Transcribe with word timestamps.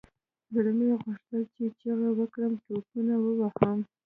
زړه 0.53 0.71
مې 0.77 0.89
غوښتل 1.03 1.41
چې 1.53 1.63
چيغه 1.79 2.09
وكړم 2.19 2.53
ټوپونه 2.63 3.13
ووهم. 3.23 3.79